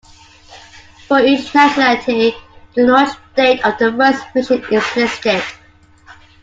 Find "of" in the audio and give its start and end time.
3.63-3.77